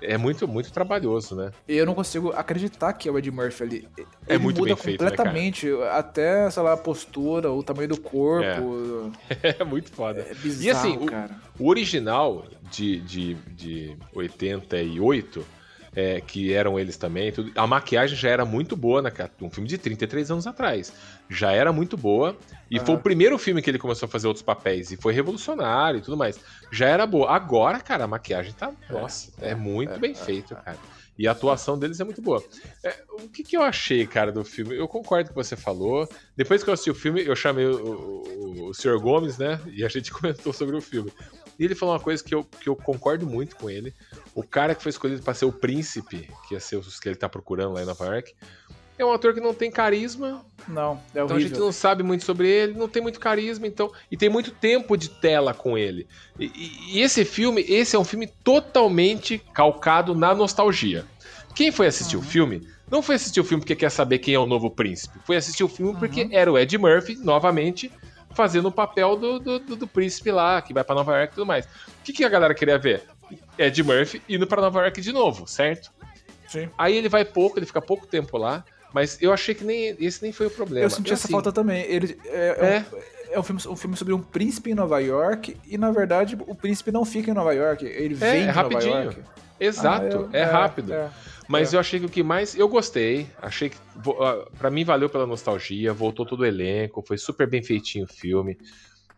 [0.00, 1.50] é muito, muito trabalhoso, né?
[1.66, 3.88] Eu não consigo acreditar que é o Ed Murphy ali.
[3.96, 7.88] Ele é muito muda bem feito, né, completamente, até, sei lá, a postura, o tamanho
[7.88, 9.12] do corpo.
[9.42, 10.20] É, é muito foda.
[10.28, 11.34] É bizarro, e assim, cara.
[11.58, 15.55] O, o original de, de, de 88
[15.96, 17.32] é, que eram eles também.
[17.32, 17.50] Tudo.
[17.56, 20.92] A maquiagem já era muito boa, né, um filme de 33 anos atrás.
[21.28, 22.36] Já era muito boa.
[22.70, 24.90] E foi o primeiro filme que ele começou a fazer outros papéis.
[24.92, 26.38] E foi revolucionário e tudo mais.
[26.70, 27.30] Já era boa.
[27.30, 28.70] Agora, cara, a maquiagem tá.
[28.88, 30.56] É, nossa, é, é muito é, bem é, feito, é.
[30.56, 30.78] cara.
[31.18, 32.44] E a atuação deles é muito boa.
[32.84, 34.76] É, o que, que, eu achei, cara, do filme?
[34.76, 36.06] Eu concordo com o que você falou.
[36.36, 39.00] Depois que eu assisti o filme, eu chamei o, o, o Sr.
[39.00, 39.58] Gomes, né?
[39.72, 41.10] E a gente comentou sobre o filme.
[41.58, 43.94] E ele falou uma coisa que eu, que eu concordo muito com ele.
[44.36, 47.16] O cara que foi escolhido para ser o príncipe, que ia ser o que ele
[47.16, 48.34] tá procurando lá em Nova York,
[48.98, 50.44] é um ator que não tem carisma.
[50.68, 51.24] Não, é horrível.
[51.24, 53.90] Então a gente não sabe muito sobre ele, não tem muito carisma, então.
[54.10, 56.06] E tem muito tempo de tela com ele.
[56.38, 56.52] E,
[56.90, 61.06] e, esse filme, esse é um filme totalmente calcado na nostalgia.
[61.54, 62.22] Quem foi assistir uhum.
[62.22, 65.18] o filme não foi assistir o filme porque quer saber quem é o novo príncipe.
[65.24, 65.98] Foi assistir o filme uhum.
[65.98, 67.90] porque era o Ed Murphy, novamente,
[68.36, 71.34] fazendo o papel do, do, do, do príncipe lá, que vai para Nova York e
[71.34, 71.64] tudo mais.
[71.64, 71.68] O
[72.04, 73.04] que, que a galera queria ver?
[73.58, 75.90] Ed Murphy indo para Nova York de novo, certo?
[76.46, 76.68] Sim.
[76.78, 80.22] Aí ele vai pouco, ele fica pouco tempo lá, mas eu achei que nem esse
[80.22, 80.86] nem foi o problema.
[80.86, 81.82] Eu senti essa assim, falta também.
[81.82, 82.78] Ele é, é, é.
[82.78, 86.38] Um, é um, filme, um filme sobre um príncipe em Nova York e na verdade
[86.46, 88.94] o príncipe não fica em Nova York, ele é, vem é, de rapidinho.
[88.94, 89.20] Nova York.
[89.58, 91.10] Exato, ah, é, é,
[91.46, 91.56] rápido.
[91.56, 92.54] É, mas eu achei que o que mais.
[92.54, 93.26] Eu gostei.
[93.40, 93.76] Achei que.
[94.58, 95.92] para mim valeu pela nostalgia.
[95.92, 97.02] Voltou todo o elenco.
[97.06, 98.56] Foi super bem feitinho o filme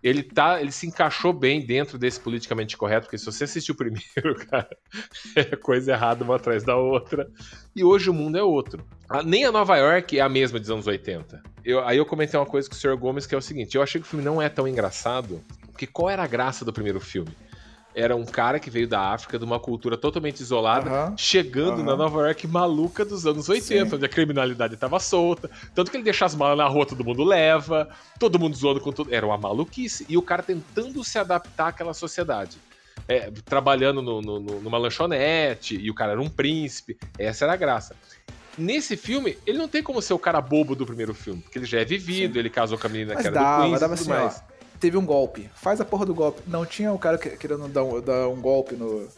[0.03, 4.35] ele tá, ele se encaixou bem dentro desse politicamente correto, porque se você assistiu primeiro,
[4.49, 4.69] cara,
[5.35, 7.29] é coisa errada uma atrás da outra.
[7.75, 8.85] E hoje o mundo é outro.
[9.25, 11.43] nem a Nova York é a mesma dos anos 80.
[11.65, 12.97] Eu, aí eu comentei uma coisa com o Sr.
[12.97, 15.87] Gomes que é o seguinte: eu achei que o filme não é tão engraçado, porque
[15.87, 17.31] qual era a graça do primeiro filme?
[17.95, 22.21] Era um cara que veio da África, de uma cultura totalmente isolada, chegando na Nova
[22.27, 23.97] York maluca dos anos 80, Sim.
[23.97, 25.51] onde a criminalidade estava solta.
[25.75, 28.93] Tanto que ele deixa as malas na rua, todo mundo leva, todo mundo zoando com
[28.93, 29.13] tudo.
[29.13, 30.07] Era uma maluquice.
[30.09, 32.59] E o cara tentando se adaptar àquela sociedade.
[33.07, 36.97] É, trabalhando no, no, numa lanchonete, e o cara era um príncipe.
[37.19, 37.97] Essa era a graça.
[38.57, 41.65] Nesse filme, ele não tem como ser o cara bobo do primeiro filme, porque ele
[41.67, 42.39] já é vivido, Sim.
[42.41, 44.43] ele casou com a menina Mas que era dava, do Queens dava assim, mais.
[44.45, 45.51] Ó, teve um golpe.
[45.55, 46.43] Faz a porra do golpe.
[46.47, 49.09] Não tinha o cara querendo dar um, dar um golpe no.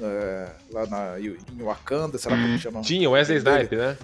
[0.00, 2.80] É, lá na, em Wakanda, sei lá como chama.
[2.82, 3.96] Tinha, o Wesley Snipe, né?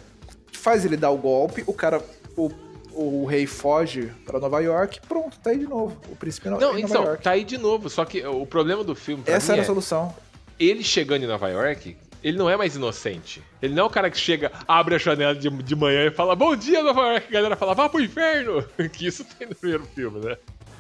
[0.53, 2.03] Faz ele dar o golpe, o cara.
[2.37, 2.51] O,
[2.95, 5.97] o rei foge para Nova York, pronto, tá aí de novo.
[6.11, 7.23] O príncipe não, não então, York.
[7.23, 7.88] tá aí de novo.
[7.88, 9.23] Só que o problema do filme.
[9.27, 10.15] Essa era é, a solução.
[10.59, 13.43] Ele chegando em Nova York, ele não é mais inocente.
[13.61, 16.37] Ele não é o cara que chega, abre a janela de, de manhã e fala:
[16.37, 17.27] Bom dia, Nova York.
[17.29, 18.65] A galera fala: Vá pro inferno.
[18.93, 20.37] que isso tem no primeiro filme, né?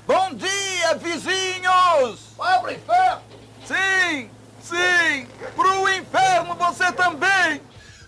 [0.06, 2.34] Bom dia, vizinhos!
[2.36, 3.22] Vai pro inferno!
[3.64, 4.28] Sim,
[4.60, 5.26] sim!
[5.54, 7.60] Pro inferno você também!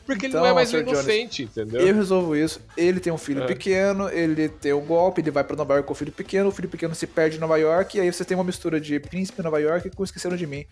[0.04, 0.82] Porque ele Então, não é mais Sr.
[0.84, 1.80] Jones, inocente, entendeu?
[1.80, 2.60] Eu resolvo isso.
[2.76, 3.46] Ele tem um filho É.
[3.46, 6.52] pequeno, ele tem um golpe, ele vai pra Nova York com o filho pequeno, o
[6.52, 9.40] filho pequeno se perde em Nova York, e aí você tem uma mistura de Príncipe
[9.42, 10.66] Nova York com Esqueceram de Mim.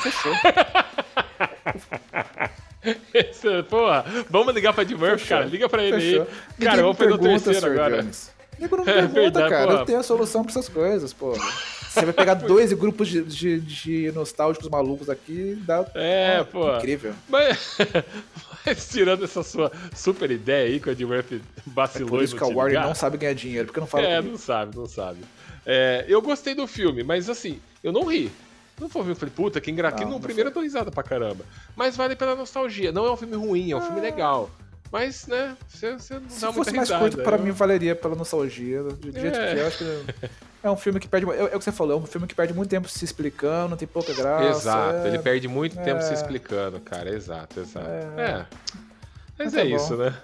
[0.00, 0.32] Fechou.
[3.12, 5.44] Esse- Porra, vamos ligar pra Ed Murphy, cara.
[5.44, 6.22] Liga pra ele Fechou.
[6.58, 6.64] aí.
[6.64, 8.02] Cara, me vamos fazer o terceiro agora.
[8.02, 8.30] Jones.
[8.58, 9.66] Nego não É pergunta, verdade, cara.
[9.66, 9.78] porra.
[9.80, 11.42] Eu tenho a solução pra essas coisas, porra.
[11.88, 15.86] Você vai pegar dois grupos de, de, de nostálgicos malucos aqui e dá.
[15.94, 16.76] É, Ah, pô.
[16.76, 17.12] Incrível.
[17.28, 17.76] Mas,
[18.66, 22.42] mas tirando essa sua super ideia aí que o Ed Murphy vacilou Por isso que
[22.44, 24.32] a te Warner não sabe ganhar dinheiro, porque não fala É, comigo.
[24.32, 25.18] não sabe, não sabe.
[25.66, 28.30] É, eu gostei do filme, mas assim, eu não ri.
[28.80, 30.04] Não foi um filme, eu falei, puta, que engraçado.
[30.04, 31.44] No não primeiro eu tô risada pra caramba.
[31.76, 32.90] Mas vale pela nostalgia.
[32.90, 34.50] Não é um filme ruim, é um filme legal.
[34.94, 37.00] Mas, né, você, você não Se dá fosse mais risada.
[37.10, 38.80] curto, pra eu- mim valeria pela nostalgia.
[38.84, 39.30] Do jeito É.
[39.54, 40.30] que é, eu acho que
[40.62, 41.28] é um filme que perde.
[41.32, 43.76] É, é o que você falou, é um filme que perde muito tempo se explicando,
[43.76, 44.48] tem pouca graça.
[44.50, 46.14] Exato, é- ele perde muito tempo se É.
[46.14, 47.12] explicando, cara.
[47.12, 47.88] Exato, exato.
[47.88, 48.20] É.
[48.22, 48.46] É.
[49.36, 50.16] Mas Mas tá é isso, né?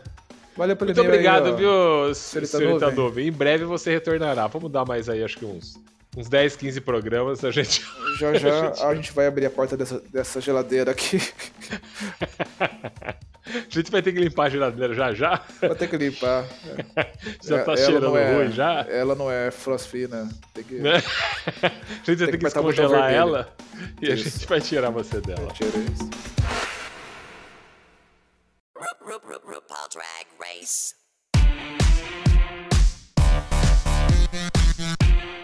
[0.57, 1.57] Valeu pelo Muito aí, obrigado, ó.
[1.57, 2.91] viu, Senhorita senhorita.
[2.93, 3.27] Nuvem.
[3.27, 4.47] Em breve você retornará.
[4.47, 5.75] Vamos dar mais aí, acho que uns,
[6.17, 7.45] uns 10, 15 programas.
[7.45, 7.83] A gente.
[8.21, 11.21] Já já a gente vai abrir a porta dessa, dessa geladeira aqui.
[13.55, 15.43] A gente vai ter que limpar a geladeira já já.
[15.61, 16.45] Vou ter que limpar.
[17.43, 18.81] Já tá Ela cheirando é- ruim já.
[18.89, 20.29] Ela não é frost fina.
[20.55, 20.75] Tem que.
[20.75, 20.95] Né?
[20.97, 23.55] A gente vai ter que descongelar ela
[24.01, 24.31] e a Isso.
[24.39, 25.51] gente vai tirar você dela.
[25.53, 26.11] Tira isso.
[29.45, 30.95] RuPaul Drag Race.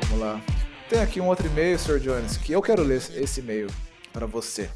[0.09, 0.41] Vamos lá.
[0.89, 1.99] Tem aqui um outro e-mail, Sr.
[1.99, 3.69] Jones, que eu quero ler esse e-mail
[4.13, 4.71] para você.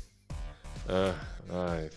[0.89, 1.15] Ah,
[1.53, 1.91] ai,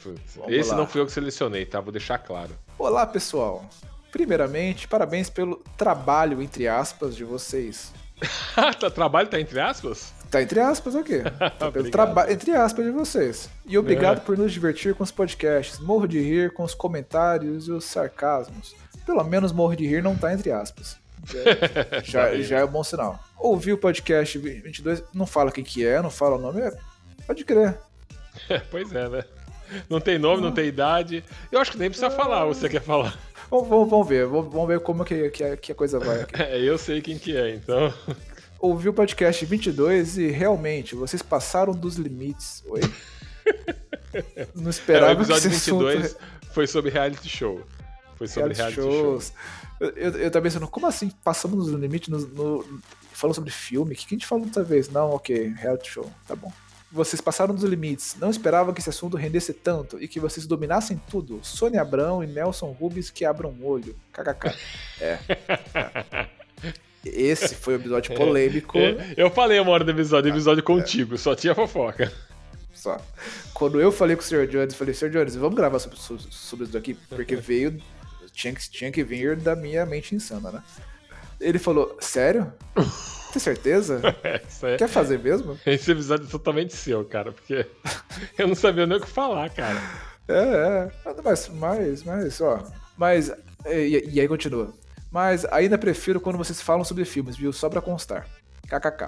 [0.48, 0.78] Esse lá.
[0.78, 1.80] não fui eu que selecionei, tá?
[1.80, 2.52] Vou deixar claro.
[2.78, 3.64] Olá, pessoal.
[4.12, 7.92] Primeiramente, parabéns pelo trabalho, entre aspas, de vocês.
[8.80, 10.14] tá, trabalho tá entre aspas?
[10.30, 11.24] Tá entre aspas o quê?
[11.60, 13.50] Tá pelo trabalho, entre aspas, de vocês.
[13.66, 14.22] E obrigado É.
[14.22, 15.80] por nos divertir com os podcasts.
[15.80, 18.76] Morro de rir com os comentários e os sarcasmos.
[19.06, 20.98] Pelo menos morro de rir não tá entre aspas.
[21.26, 23.20] Já, já, já é um bom sinal.
[23.38, 26.72] Ouvi o podcast 22, não fala quem que é, não fala o nome, é,
[27.28, 27.78] pode crer.
[28.72, 29.24] pois é, né?
[29.90, 31.24] Não tem nome, não tem idade.
[31.52, 33.18] Eu acho que nem precisa falar, você quer falar.
[33.50, 36.34] Vamos, vamos- ver, vamos, ver como que, que, a- que a coisa vai aqui.
[36.42, 37.94] É, eu sei quem que é, então.
[38.60, 42.64] Ouvi o podcast 22 e realmente, vocês passaram dos limites.
[42.68, 42.82] Oi?
[44.56, 46.16] Não É, esperava o episódio que esse assunto- 22
[46.52, 47.62] foi sobre reality show.
[48.16, 49.12] Foi sobre reality reality, show.
[49.12, 49.34] shows.
[49.80, 52.82] Eu, eu, eu tava pensando, como assim passamos nos limites no, no-
[53.12, 53.94] falando sobre filme?
[53.94, 54.88] O que, que a gente falou outra vez?
[54.90, 56.52] Não, ok, reality show, tá bom.
[56.94, 61.02] Vocês passaram dos limites, não esperava que esse assunto rendesse tanto e que vocês dominassem
[61.10, 61.40] tudo.
[61.42, 63.96] Sônia Abrão e Nelson Rubens que abram o olho.
[64.12, 64.56] KKK.
[65.02, 65.18] É.
[65.74, 66.28] é.
[67.04, 68.78] Esse foi o episódio polêmico.
[68.78, 72.14] É, eu falei uma hora do episódio, episódio contigo, só tinha fofoca.
[72.76, 73.02] Só.
[73.56, 74.46] Quando eu falei com o Sr.
[74.46, 75.10] Jones, falei, Sr.
[75.10, 76.94] Jones, vamos gravar sobre, sobre, sobre isso daqui?
[77.10, 77.82] Porque veio.
[78.32, 80.64] Tinha que, tinha que vir da minha mente insana, né?
[81.40, 82.54] Ele falou, sério?
[83.34, 84.00] Tem certeza?
[84.24, 85.60] É, isso é- Quer fazer mesmo?
[85.66, 87.66] Esse episódio é totalmente seu, cara, porque
[88.38, 89.82] eu não sabia nem o que falar, cara.
[90.28, 90.38] É,
[91.06, 91.14] é.
[91.24, 92.64] Mas, mas, mas, ó.
[92.96, 93.32] Mas.
[93.66, 94.72] E, e aí continua.
[95.12, 97.52] Mas ainda prefiro quando vocês falam sobre filmes, viu?
[97.52, 98.28] Só pra constar.
[98.68, 99.08] KKK.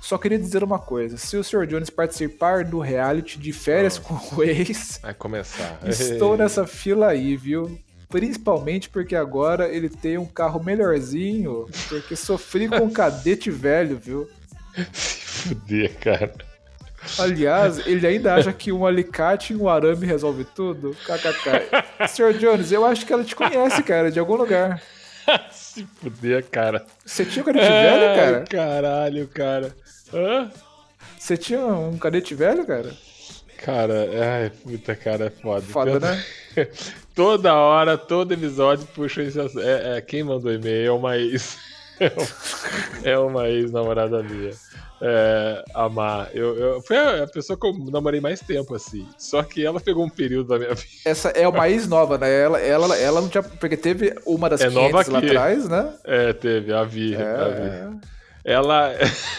[0.00, 1.66] Só queria dizer uma coisa: se o Sr.
[1.66, 5.78] Jones participar do reality de férias com o ex, Vai começar.
[5.86, 7.78] Estou nessa fila aí, viu?
[8.08, 14.28] Principalmente porque agora ele tem um carro melhorzinho, porque sofri com um cadete velho, viu?
[14.92, 16.32] Se fuder, cara.
[17.18, 20.96] Aliás, ele ainda acha que um alicate e um arame resolve tudo?
[21.04, 22.08] KKK.
[22.08, 22.32] Sr.
[22.38, 24.82] Jones, eu acho que ela te conhece, cara, de algum lugar.
[25.52, 26.86] Se fuder, cara.
[27.04, 28.44] Você tinha um cadete velho, Ai, cara?
[28.48, 29.76] Caralho, cara.
[30.12, 30.50] Hã?
[31.18, 32.96] Você tinha um cadete velho, cara?
[33.58, 35.62] Cara, ai, puta, cara, é foda.
[35.62, 36.24] Foda, né?
[37.18, 39.58] Toda hora, todo episódio puxa esse assunto.
[39.58, 41.58] É, é, quem mandou e-mail é uma ex.
[43.02, 44.52] É uma ex-namorada minha.
[45.02, 46.28] É, a Má.
[46.32, 49.04] Eu, eu, foi a pessoa que eu namorei mais tempo, assim.
[49.18, 50.86] Só que ela pegou um período da minha vida.
[51.04, 52.32] Essa é uma ex nova, né?
[52.32, 53.42] Ela, ela, ela não tinha.
[53.42, 55.26] Porque teve uma das É nova 500 lá aqui.
[55.26, 55.92] atrás, né?
[56.04, 57.16] É, teve, a Vi.
[57.16, 57.62] A Vi.
[57.62, 57.90] É.
[58.48, 58.94] Ela.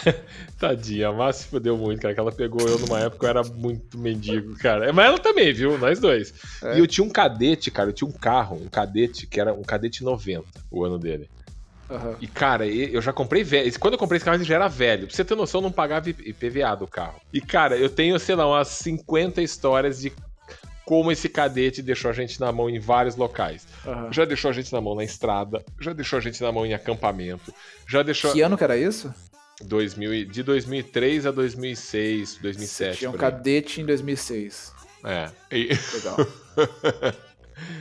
[0.56, 2.14] Tadinha, a Má se fudeu muito, cara.
[2.14, 4.92] Que ela pegou eu numa época eu era muito mendigo, cara.
[4.92, 5.76] Mas ela também, viu?
[5.78, 6.32] Nós dois.
[6.62, 6.76] É.
[6.76, 7.88] E eu tinha um cadete, cara.
[7.88, 11.28] Eu tinha um carro, um cadete, que era um cadete 90, o ano dele.
[11.90, 12.16] Aham.
[12.20, 13.80] E, cara, eu já comprei velho.
[13.80, 15.08] Quando eu comprei esse carro, ele já era velho.
[15.08, 17.20] Pra você ter noção, eu não pagava IPVA do carro.
[17.32, 20.12] E, cara, eu tenho, sei lá, umas 50 histórias de
[20.90, 23.64] como esse cadete deixou a gente na mão em vários locais.
[23.86, 24.12] Aham.
[24.12, 26.74] Já deixou a gente na mão na estrada, já deixou a gente na mão em
[26.74, 27.54] acampamento,
[27.86, 28.32] já deixou.
[28.32, 29.14] Que ano que era isso?
[29.62, 32.98] 2000, e- de 2003 a 2006, 2007.
[32.98, 34.72] Tinha um cadete em 2006.
[35.04, 35.30] É.
[35.52, 36.16] E, Legal.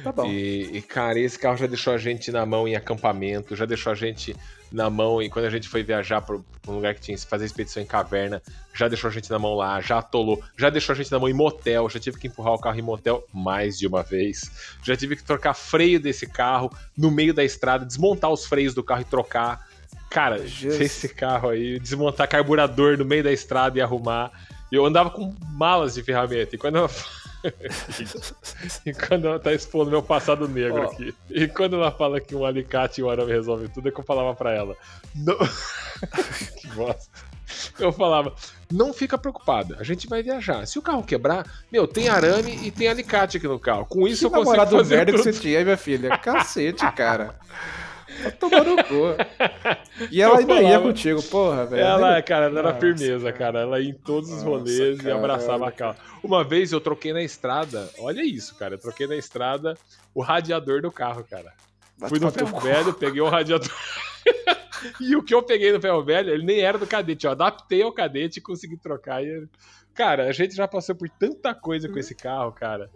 [0.03, 0.25] tá bom.
[0.27, 3.91] e, e, cara, esse carro já deixou a gente na mão em acampamento, já deixou
[3.91, 4.35] a gente
[4.71, 7.45] na mão e quando a gente foi viajar para um lugar que tinha que fazer
[7.45, 8.41] expedição em caverna,
[8.73, 11.27] já deixou a gente na mão lá, já atolou, já deixou a gente na mão
[11.27, 14.95] em motel, já tive que empurrar o carro em motel mais de uma vez, já
[14.95, 19.01] tive que trocar freio desse carro no meio da estrada, desmontar os freios do carro
[19.01, 19.67] e trocar.
[20.09, 20.81] Cara, Jesus.
[20.81, 24.31] esse carro aí, desmontar carburador no meio da estrada e arrumar.
[24.71, 26.55] Eu andava com malas de ferramenta.
[26.55, 26.89] E quando ela.
[28.85, 31.13] e quando ela tá expondo meu passado negro aqui.
[31.29, 34.03] E quando ela fala que um alicate e um arame resolve tudo, é que eu
[34.03, 34.75] falava pra ela.
[35.15, 35.37] "Não-"
[36.59, 37.09] que bosta.
[37.79, 38.33] Eu falava,
[38.71, 40.65] não fica preocupada, a gente vai viajar.
[40.67, 43.85] Se o carro quebrar, meu, tem arame e tem alicate aqui no carro.
[43.85, 45.23] Com isso Que eu consigo fazer merda que tudo.
[45.33, 46.17] você tinha, minha filha.
[46.17, 47.35] Cacete, cara.
[48.23, 49.15] Tá tomando cu.
[50.11, 50.83] E ela ainda ia falava.
[50.83, 51.83] contigo, porra, velho.
[51.83, 53.59] Ela, cara, ela era Nossa, firmeza, cara.
[53.59, 55.97] Ela ia em todos os Nossa, rolês e abraçava a carro.
[56.23, 58.75] Uma vez eu troquei na estrada, olha isso, cara.
[58.75, 59.77] Eu troquei na estrada
[60.15, 61.53] o radiador do carro, cara.
[61.97, 63.69] Vai Fui no ferro velho, peguei o radiador.
[65.01, 67.25] e o que eu peguei no ferro velho, ele nem era do cadete.
[67.25, 69.21] Eu adaptei ao cadete e consegui trocar.
[69.21, 69.47] E...
[69.93, 72.89] Cara, a gente já passou por tanta coisa com esse carro, cara.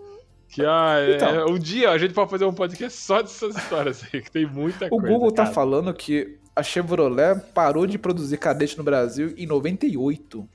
[0.54, 1.46] Que ah, é- Então.
[1.48, 4.86] um dia a gente pode fazer um podcast só dessas histórias aí, que tem muita
[4.88, 5.08] O coisa.
[5.08, 5.56] Google tá cara.
[5.56, 10.48] falando que a Chevrolet parou de produzir cadete no Brasil em 98.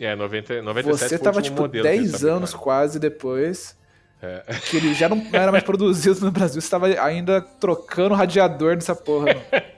[0.00, 2.36] É, 90, 97 Você foi o tava, tipo, modelo que eles 10 fabricaram.
[2.38, 3.76] anos quase depois.
[4.20, 4.42] É.
[4.70, 6.60] Que ele já não era mais produzido no Brasil.
[6.60, 9.26] Você tava ainda trocando radiador nessa porra.
[9.26, 9.40] mano.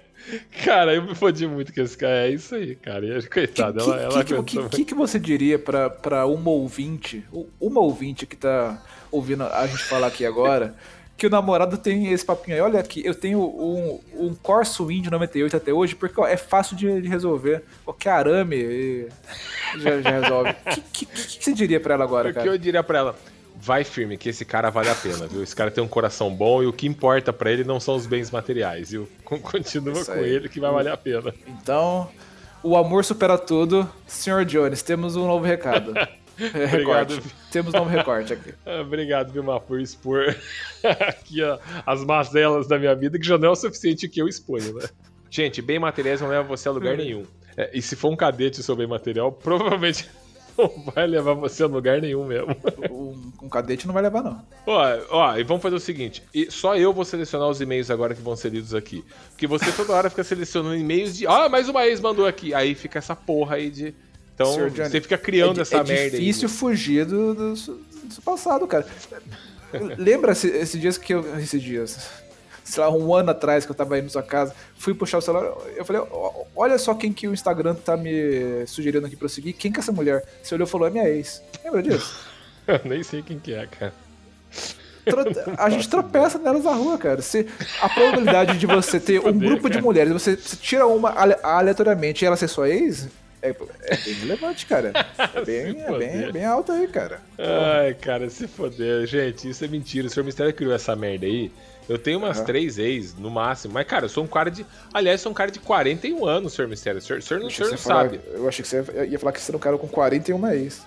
[0.65, 2.27] Cara, eu me fodi muito com esse cara.
[2.27, 3.07] É isso aí, cara.
[3.07, 6.51] E, coitada, que, ela, ela que, que, aguentou que, que você diria pra, pra uma
[6.51, 7.25] ouvinte,
[7.61, 10.75] uma ouvinte que tá ouvindo a gente falar aqui agora,
[11.17, 15.11] que o namorado tem esse papinho aí, olha aqui, eu tenho um, um Corso Indy
[15.11, 17.63] 98 até hoje, porque ó, é fácil de, de resolver.
[17.85, 19.09] Qualquer arame e
[19.79, 20.51] já, já resolve.
[20.51, 22.49] O que, que, que, que você diria pra ela agora, O que cara?
[22.49, 23.17] eu diria pra ela?
[23.59, 25.43] Vai firme, que esse cara vale a pena, viu?
[25.43, 28.07] Esse cara tem um coração bom e o que importa pra ele não são os
[28.07, 29.09] bens materiais, viu?
[29.25, 31.35] Con- Continua com ele que vai valer a pena.
[31.47, 32.09] Então,
[32.63, 33.91] o amor supera tudo.
[34.07, 35.95] Senhor Jones, temos um novo recado.
[36.39, 36.69] Obrigado.
[37.15, 37.23] recorte.
[37.51, 38.53] Temos um novo recorte aqui.
[38.67, 40.37] Ah, Obrigado, Vilmar, por expor
[41.01, 44.29] aqui ó, as mazelas da minha vida, que já não é o suficiente que eu
[44.29, 44.87] exponho, né?
[45.31, 47.25] Gente, bem materiais não leva você a lugar nenhum.
[47.57, 50.07] É, e se for um cadete seu bem material, provavelmente
[50.59, 52.55] não vai levar você a lugar nenhum mesmo.
[52.91, 54.43] Um, um cadete não vai levar, não.
[54.67, 58.15] Ó, ó, e vamos fazer o seguinte: e só eu vou selecionar os e-mails agora
[58.15, 59.05] que vão ser lidos aqui.
[59.31, 61.27] Porque você toda hora fica selecionando e-mails de.
[61.27, 62.53] Ah, mais uma ex mandou aqui.
[62.55, 63.95] Aí fica essa porra aí de.
[64.35, 66.11] Então Johnny, você fica criando é, essa é merda aí.
[66.11, 68.87] difícil fugir do, do, do passado, cara.
[69.99, 71.39] Lembra esse- esses dias que eu.
[71.39, 72.11] Esses dias.
[72.69, 75.21] Sei lá, um ano atrás que eu tava aí na sua casa, fui puxar o
[75.23, 79.27] celular, eu falei, "Ó, olha só quem que o Instagram tá me sugerindo aqui pra
[79.27, 79.53] eu seguir.
[79.53, 80.25] Quem que é essa mulher?
[80.43, 81.41] Você olhou e falou, é minha ex.
[81.65, 82.19] Lembra disso?
[82.67, 83.95] Eu nem sei quem que é, cara.
[85.57, 87.23] A gente tropeça nelas na rua, cara.
[87.23, 87.47] Se
[87.81, 92.27] a probabilidade de você ter um grupo de mulheres, você, tira uma ale- aleatoriamente e
[92.27, 93.07] ela ser sua ex,
[93.43, 94.93] é, é bem relevante, cara.
[95.35, 97.21] É bem, é bem, bem alto aí, cara.
[97.39, 99.07] Ai, cara, se foder.
[99.07, 100.07] Gente, isso é mentira.
[100.07, 100.25] O Sr.
[100.25, 101.51] Mistério criou essa merda aí.
[101.89, 102.47] Eu tenho umas Aham.
[102.47, 103.75] três ex, no máximo.
[103.75, 104.67] Mas, cara, eu sou um cara de.
[104.93, 106.67] Aliás, sou um cara de 41 anos, Sr.
[106.67, 106.99] Mistério.
[106.99, 108.19] O senhor, o senhor não, o senhor não sabe.
[108.19, 110.83] falar- eu achei que você ia falar que você era um cara com 41 ex.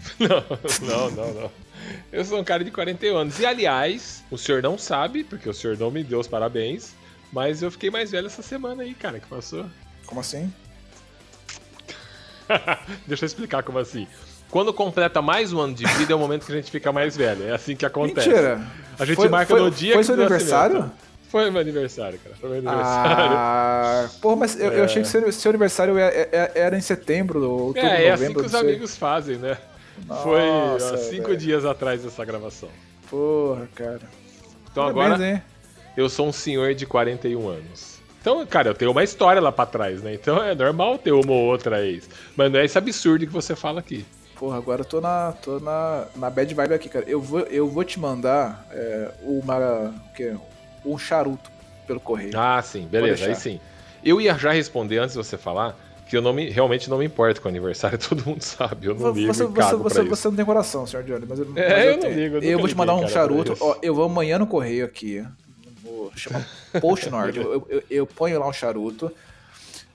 [0.18, 0.42] Não,
[0.88, 1.50] não, não, não.
[2.10, 3.38] Eu sou um cara de 41 anos.
[3.38, 6.94] E aliás, o senhor não sabe, porque o senhor não me deu os parabéns,
[7.30, 9.66] mas eu fiquei mais velho essa semana aí, cara, que passou.
[10.06, 10.50] Como assim?
[13.06, 14.06] Deixa eu explicar como assim.
[14.50, 17.16] Quando completa mais um ano de vida é o momento que a gente fica mais
[17.16, 17.44] velho.
[17.48, 18.28] É assim que acontece.
[18.28, 18.60] Mentira.
[18.98, 20.74] A gente Foi- marca foi- no dia Foi que seu do aniversário?
[20.80, 21.10] nascimento.
[21.30, 22.34] Foi meu aniversário, cara.
[22.40, 23.34] Foi meu aniversário.
[23.36, 24.84] Ah, porra, mas eu, eu É.
[24.84, 28.40] achei que seu, seu aniversário era, era- era em setembro, outubro, é, é assim que
[28.40, 29.56] os amigos fazem, né?
[30.24, 31.36] Foi Nossa, há cinco velho.
[31.38, 32.68] dias atrás dessa gravação.
[33.08, 34.00] Porra, cara.
[34.72, 35.42] Então Parabéns, agora hein?
[35.96, 37.89] eu sou um senhor de 41 anos.
[38.20, 40.14] Então, cara, eu tenho uma história lá pra trás, né?
[40.14, 42.08] Então é normal ter uma ou outra ex.
[42.36, 44.04] Mas não é esse absurdo que você fala aqui.
[44.38, 47.04] Porra, agora eu tô na, tô na, na bad vibe aqui, cara.
[47.08, 50.34] Eu vou, eu vou te mandar é, uma, o quê?
[50.84, 51.50] um charuto
[51.86, 52.38] pelo correio.
[52.38, 53.60] Ah, sim, beleza, aí sim.
[54.02, 55.76] Eu ia já responder antes de você falar
[56.08, 58.86] que eu não me, realmente não me importo com o aniversário, todo mundo sabe.
[58.86, 61.38] Eu não Vo- ligo você, e você, você, você não tem coração, senhor Johnny, mas,
[61.38, 63.56] eu- mas É, eu não ligo, eu Eu, vou te mandar um charuto.
[63.60, 65.24] Ó, eu vou amanhã no correio aqui.
[66.10, 66.46] Vou chamar
[66.80, 67.38] Post Nord.
[67.40, 69.10] eu, eu, eu ponho lá um charuto.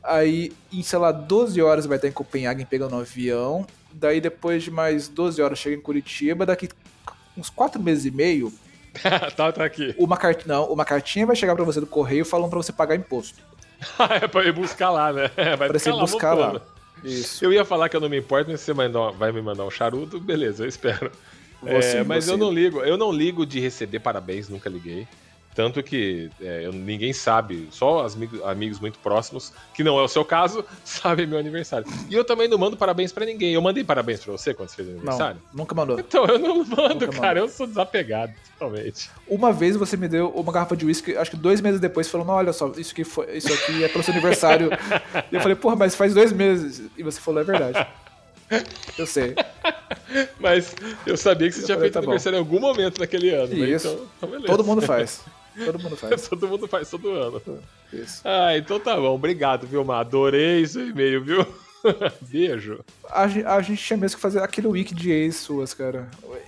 [0.03, 3.65] Aí, em, sei lá, 12 horas vai estar em Copenhague pegando um avião.
[3.91, 6.45] Daí, depois de mais 12 horas, chega em Curitiba.
[6.45, 6.69] Daqui
[7.37, 8.53] uns quatro meses e meio,
[9.35, 9.93] tá, tá aqui.
[9.97, 10.45] uma, cart...
[10.45, 13.39] não, uma cartinha vai chegar pra você do correio falando pra você pagar imposto.
[14.21, 15.29] é pra ir buscar lá, né?
[15.57, 16.49] Vai Pra você buscar lá.
[16.51, 16.75] voltando.
[17.03, 17.43] Isso.
[17.43, 19.65] Eu ia falar que eu não me importo, mas se você mandar- vai me mandar
[19.65, 21.11] um charuto, beleza, eu espero.
[21.61, 22.31] Você, É, mas você.
[22.31, 25.07] eu não ligo, eu não ligo de receber parabéns, nunca liguei.
[25.55, 30.07] Tanto que é, ninguém sabe, só os amigos, amigos muito próximos, que não é o
[30.09, 31.87] seu caso, sabem meu aniversário.
[32.09, 33.53] E eu também não mando parabéns pra ninguém.
[33.53, 35.41] Eu mandei parabéns pra você quando você fez Não, aniversário?
[35.53, 35.97] nunca mandou.
[35.97, 37.39] Então eu não mando, Nunca cara.
[37.39, 39.09] Eu sou desapegado, totalmente.
[39.27, 42.31] Uma vez você me deu uma garrafa de uísque, acho que dois meses depois, falando,
[42.31, 44.69] olha só, isso aqui, foi, isso aqui é pelo seu aniversário.
[45.31, 46.81] e eu falei, porra, mas faz dois meses.
[46.97, 47.87] E você falou, é verdade.
[48.97, 49.33] Eu sei.
[50.39, 52.05] Mas eu sabia que você Eu tinha falei, feito tá bom.
[52.11, 53.47] aniversário em algum momento naquele ano.
[53.47, 53.69] né?
[53.69, 53.87] Isso.
[53.87, 54.47] Então, então beleza.
[54.47, 55.21] Todo mundo faz.
[55.63, 56.27] Todo mundo faz.
[56.27, 57.41] Todo mundo faz todo ano.
[57.93, 58.21] Isso.
[58.25, 59.15] Ah, então tá bom.
[59.15, 59.89] Obrigado, viu?
[59.91, 61.45] Adorei seu e-mail, viu?
[62.21, 62.79] Beijo.
[63.09, 66.07] A, a gente tinha mesmo que fazer aquele wiki de ex suas, cara.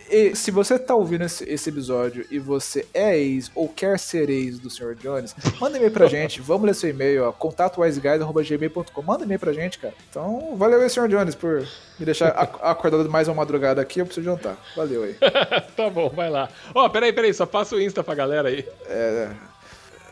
[0.10, 4.30] E se você tá ouvindo esse, esse episódio e você é ex ou quer ser
[4.30, 4.96] ex do Sr.
[4.96, 6.42] Jones, manda e-mail pra gente.
[6.42, 7.32] Vamos ler seu e-mail, ó.
[7.32, 9.02] contatowiseguys.gmail.com.
[9.02, 9.94] Manda e-mail pra gente, cara.
[10.10, 11.08] Então, valeu aí, Sr.
[11.10, 11.68] Jones, por
[12.00, 14.00] me deixar ac- acordado mais uma madrugada aqui.
[14.00, 14.58] Eu preciso jantar.
[14.76, 15.16] Valeu aí.
[15.76, 16.50] tá bom, vai lá.
[16.74, 18.66] Ó, peraí, peraí, só passa o Insta pra galera aí.
[18.88, 19.30] É,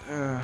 [0.10, 0.42] é,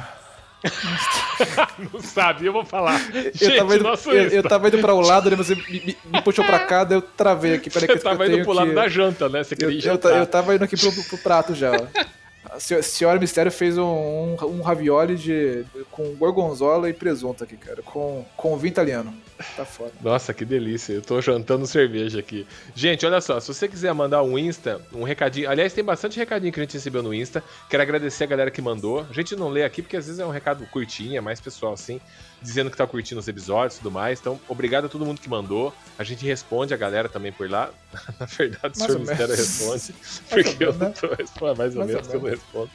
[1.92, 3.02] Não sabe, eu vou falar.
[3.14, 5.64] eu, Gente, tava indo, nosso eu, eu tava indo pra um lado, daí você me,
[5.68, 7.70] me- me puxou pra cá, daí eu travei aqui.
[7.70, 9.44] Peraí que Você eu tava tenho indo pro lado que- da janta, né?
[9.44, 10.18] Você Eu, queria eu, jantar.
[10.18, 11.72] eu tava indo aqui pro, pro prato já.
[12.62, 17.82] Senhora Mistério fez um, um, um ravioli de, com gorgonzola e presunto aqui, cara.
[17.82, 19.14] Com, com vinho italiano.
[19.56, 19.92] Tá foda.
[20.02, 20.94] Nossa, que delícia.
[20.94, 22.46] Eu tô jantando cerveja aqui.
[22.76, 25.50] Gente, olha só, se você quiser mandar um Insta, um recadinho.
[25.50, 27.44] Aliás, tem bastante recadinho que a gente recebeu no Insta.
[27.70, 29.06] Quero agradecer a galera que mandou.
[29.10, 31.74] A gente não lê aqui porque às vezes é um recado curtinho, é mais pessoal
[31.74, 32.00] assim,
[32.42, 34.20] dizendo que tá curtindo os episódios e tudo mais.
[34.20, 35.74] Então, obrigado a todo mundo que mandou.
[35.98, 37.70] A gente responde a galera também por lá.
[38.20, 39.96] Na verdade, o Mais senhor ou Mistério responde.
[40.30, 40.94] Porque eu não né?
[41.00, 41.58] tô respondendo.
[41.58, 42.72] Mais ou menos que eu não respondo.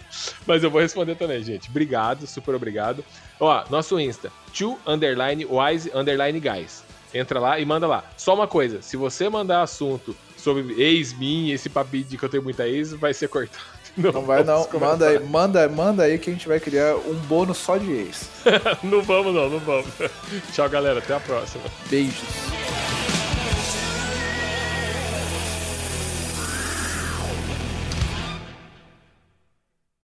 [0.47, 1.69] Mas eu vou responder também, gente.
[1.69, 3.05] Obrigado, super obrigado.
[3.41, 6.85] Ó, nosso Insta, to underline wise underline guys.
[7.13, 8.05] Entra lá e manda lá.
[8.17, 12.43] Só uma coisa, se você mandar assunto sobre ex-min, esse papinho de que eu tenho
[12.43, 13.76] muita ex, vai ser cortado.
[13.97, 14.69] Não vai não.
[14.79, 18.29] Manda aí, manda, manda aí que a gente vai criar um bônus só de ex.
[18.83, 19.87] não vamos não, não vamos.
[20.53, 20.99] Tchau, galera.
[20.99, 21.65] Até a próxima.
[21.89, 22.23] Beijos.